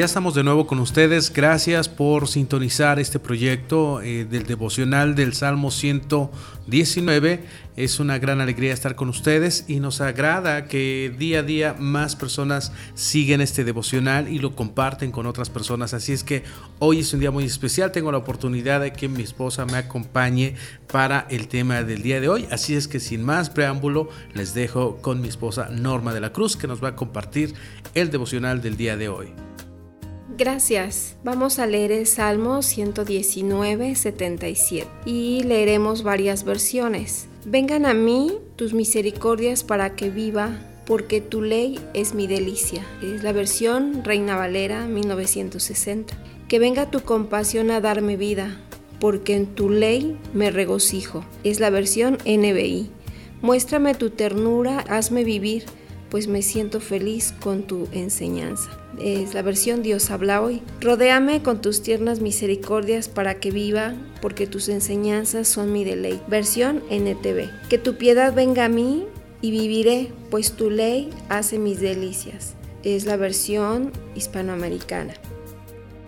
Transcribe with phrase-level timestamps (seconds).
[0.00, 1.30] ya estamos de nuevo con ustedes.
[1.30, 7.44] Gracias por sintonizar este proyecto eh, del devocional del Salmo 119.
[7.76, 12.16] Es una gran alegría estar con ustedes y nos agrada que día a día más
[12.16, 15.92] personas siguen este devocional y lo comparten con otras personas.
[15.92, 16.44] Así es que
[16.78, 17.92] hoy es un día muy especial.
[17.92, 20.54] Tengo la oportunidad de que mi esposa me acompañe
[20.90, 22.48] para el tema del día de hoy.
[22.50, 26.56] Así es que sin más preámbulo les dejo con mi esposa Norma de la Cruz
[26.56, 27.52] que nos va a compartir
[27.92, 29.34] el devocional del día de hoy.
[30.40, 31.16] Gracias.
[31.22, 37.28] Vamos a leer el Salmo 119, 77 y leeremos varias versiones.
[37.44, 42.86] Vengan a mí tus misericordias para que viva, porque tu ley es mi delicia.
[43.02, 46.16] Es la versión Reina Valera 1960.
[46.48, 48.56] Que venga tu compasión a darme vida,
[48.98, 51.22] porque en tu ley me regocijo.
[51.44, 52.90] Es la versión NBI.
[53.42, 55.66] Muéstrame tu ternura, hazme vivir
[56.10, 58.70] pues me siento feliz con tu enseñanza.
[59.00, 60.62] Es la versión Dios habla hoy.
[60.80, 66.22] Rodéame con tus tiernas misericordias para que viva, porque tus enseñanzas son mi deleite.
[66.28, 67.68] Versión NTV.
[67.68, 69.06] Que tu piedad venga a mí
[69.40, 72.54] y viviré, pues tu ley hace mis delicias.
[72.82, 75.14] Es la versión hispanoamericana.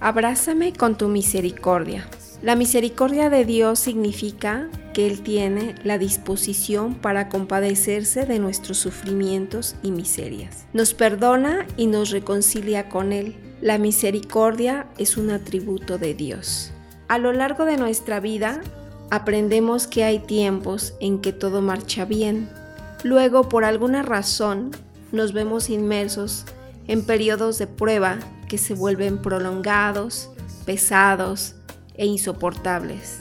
[0.00, 2.06] Abrázame con tu misericordia.
[2.42, 9.76] La misericordia de Dios significa que Él tiene la disposición para compadecerse de nuestros sufrimientos
[9.82, 10.64] y miserias.
[10.72, 13.36] Nos perdona y nos reconcilia con Él.
[13.60, 16.72] La misericordia es un atributo de Dios.
[17.08, 18.62] A lo largo de nuestra vida
[19.10, 22.48] aprendemos que hay tiempos en que todo marcha bien.
[23.02, 24.70] Luego, por alguna razón,
[25.12, 26.46] nos vemos inmersos
[26.88, 30.30] en periodos de prueba que se vuelven prolongados,
[30.64, 31.56] pesados,
[31.96, 33.20] e insoportables.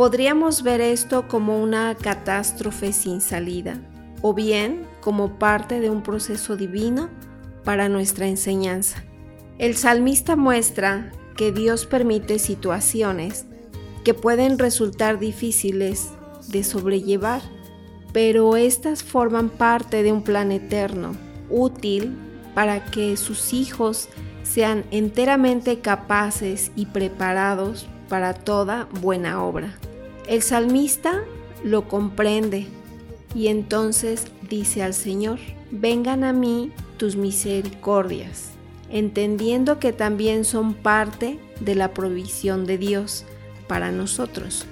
[0.00, 3.78] Podríamos ver esto como una catástrofe sin salida
[4.22, 7.10] o bien como parte de un proceso divino
[7.64, 9.04] para nuestra enseñanza.
[9.58, 13.44] El salmista muestra que Dios permite situaciones
[14.02, 16.08] que pueden resultar difíciles
[16.48, 17.42] de sobrellevar,
[18.14, 21.12] pero estas forman parte de un plan eterno,
[21.50, 22.16] útil
[22.54, 24.08] para que sus hijos
[24.44, 29.74] sean enteramente capaces y preparados para toda buena obra.
[30.26, 31.22] El salmista
[31.64, 32.66] lo comprende
[33.34, 35.38] y entonces dice al Señor,
[35.70, 38.50] vengan a mí tus misericordias,
[38.90, 43.24] entendiendo que también son parte de la provisión de Dios
[43.68, 44.66] para nosotros.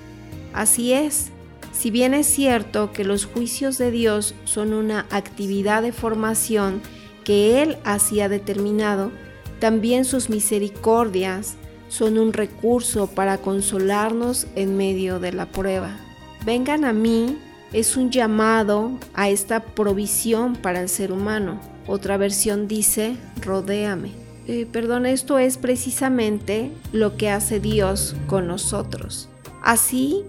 [0.52, 1.30] Así es,
[1.72, 6.82] si bien es cierto que los juicios de Dios son una actividad de formación
[7.24, 9.12] que Él hacía determinado,
[9.60, 11.56] también sus misericordias
[11.88, 15.96] son un recurso para consolarnos en medio de la prueba.
[16.44, 17.36] Vengan a mí
[17.72, 21.60] es un llamado a esta provisión para el ser humano.
[21.86, 24.12] Otra versión dice, rodéame.
[24.46, 29.28] Eh, perdón, esto es precisamente lo que hace Dios con nosotros.
[29.62, 30.24] Así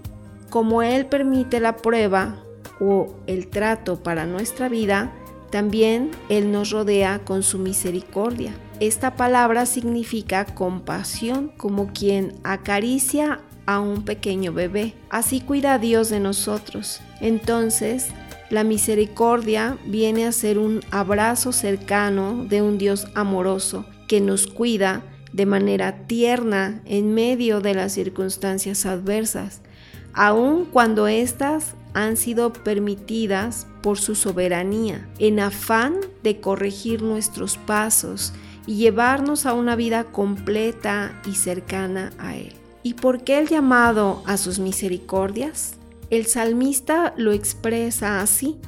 [0.50, 2.36] como Él permite la prueba
[2.80, 5.12] o el trato para nuestra vida,
[5.50, 8.52] también Él nos rodea con su misericordia.
[8.80, 14.94] Esta palabra significa compasión, como quien acaricia a un pequeño bebé.
[15.10, 17.02] Así cuida Dios de nosotros.
[17.20, 18.08] Entonces,
[18.48, 25.02] la misericordia viene a ser un abrazo cercano de un Dios amoroso que nos cuida
[25.34, 29.60] de manera tierna en medio de las circunstancias adversas,
[30.14, 38.32] aun cuando éstas han sido permitidas por su soberanía, en afán de corregir nuestros pasos
[38.66, 42.52] y llevarnos a una vida completa y cercana a Él.
[42.82, 45.74] ¿Y por qué el llamado a sus misericordias?
[46.08, 48.58] El salmista lo expresa así,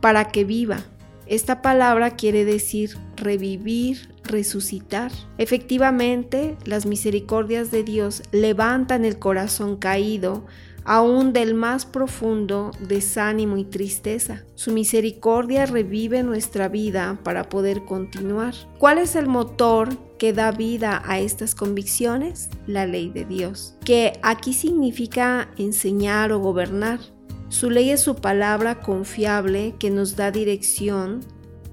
[0.00, 0.84] para que viva.
[1.26, 5.10] Esta palabra quiere decir revivir, resucitar.
[5.38, 10.44] Efectivamente, las misericordias de Dios levantan el corazón caído
[10.84, 14.44] aún del más profundo desánimo y tristeza.
[14.54, 18.54] Su misericordia revive nuestra vida para poder continuar.
[18.78, 22.50] ¿Cuál es el motor que da vida a estas convicciones?
[22.66, 27.00] La ley de Dios, que aquí significa enseñar o gobernar.
[27.48, 31.20] Su ley es su palabra confiable que nos da dirección,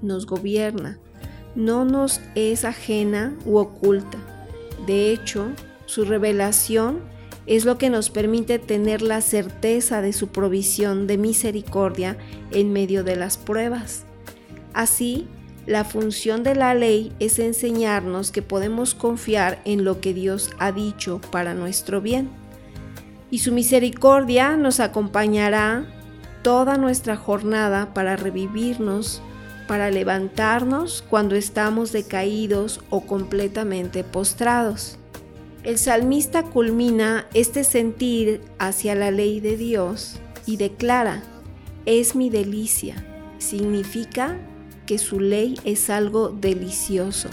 [0.00, 0.98] nos gobierna,
[1.54, 4.18] no nos es ajena u oculta.
[4.86, 5.48] De hecho,
[5.86, 7.11] su revelación
[7.46, 12.16] es lo que nos permite tener la certeza de su provisión de misericordia
[12.50, 14.04] en medio de las pruebas.
[14.74, 15.26] Así,
[15.66, 20.72] la función de la ley es enseñarnos que podemos confiar en lo que Dios ha
[20.72, 22.30] dicho para nuestro bien.
[23.30, 25.86] Y su misericordia nos acompañará
[26.42, 29.22] toda nuestra jornada para revivirnos,
[29.68, 34.98] para levantarnos cuando estamos decaídos o completamente postrados.
[35.64, 41.22] El salmista culmina este sentir hacia la ley de Dios y declara,
[41.86, 43.06] es mi delicia.
[43.38, 44.40] Significa
[44.86, 47.28] que su ley es algo delicioso,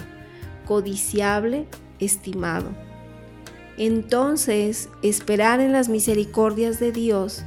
[0.67, 1.65] codiciable,
[1.99, 2.69] estimado.
[3.79, 7.43] Entonces, esperar en las misericordias de Dios,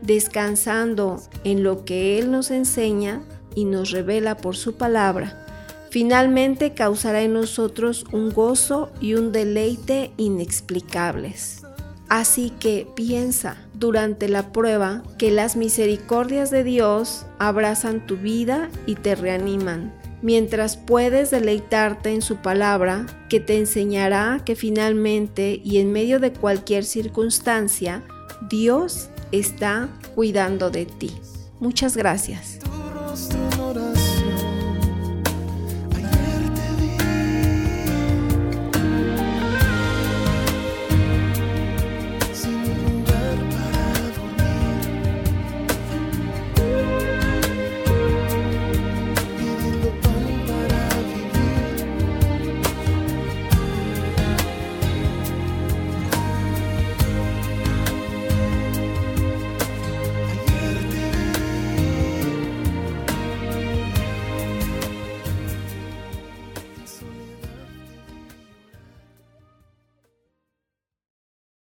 [0.00, 3.22] descansando en lo que Él nos enseña
[3.54, 5.44] y nos revela por su palabra,
[5.90, 11.62] finalmente causará en nosotros un gozo y un deleite inexplicables.
[12.08, 18.94] Así que piensa durante la prueba que las misericordias de Dios abrazan tu vida y
[18.94, 19.92] te reaniman,
[20.22, 26.32] mientras puedes deleitarte en su palabra que te enseñará que finalmente y en medio de
[26.32, 28.02] cualquier circunstancia,
[28.48, 31.12] Dios está cuidando de ti.
[31.60, 32.58] Muchas gracias.